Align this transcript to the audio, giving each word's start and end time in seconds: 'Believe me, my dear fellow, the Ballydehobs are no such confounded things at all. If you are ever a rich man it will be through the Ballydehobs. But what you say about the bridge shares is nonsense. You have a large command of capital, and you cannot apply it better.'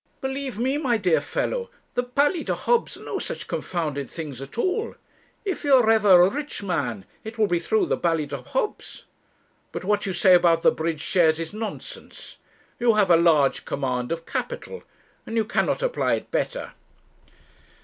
'Believe 0.19 0.57
me, 0.57 0.79
my 0.79 0.97
dear 0.97 1.21
fellow, 1.21 1.69
the 1.93 2.01
Ballydehobs 2.01 2.97
are 2.97 3.03
no 3.03 3.19
such 3.19 3.47
confounded 3.47 4.09
things 4.09 4.41
at 4.41 4.57
all. 4.57 4.95
If 5.45 5.63
you 5.63 5.75
are 5.75 5.89
ever 5.91 6.23
a 6.23 6.27
rich 6.31 6.63
man 6.63 7.05
it 7.23 7.37
will 7.37 7.45
be 7.45 7.59
through 7.59 7.85
the 7.85 7.97
Ballydehobs. 7.99 9.03
But 9.71 9.83
what 9.85 10.07
you 10.07 10.13
say 10.13 10.33
about 10.33 10.63
the 10.63 10.71
bridge 10.71 11.01
shares 11.01 11.39
is 11.39 11.53
nonsense. 11.53 12.37
You 12.79 12.95
have 12.95 13.11
a 13.11 13.15
large 13.15 13.63
command 13.63 14.11
of 14.11 14.25
capital, 14.25 14.81
and 15.27 15.37
you 15.37 15.45
cannot 15.45 15.83
apply 15.83 16.15
it 16.15 16.31
better.' 16.31 16.73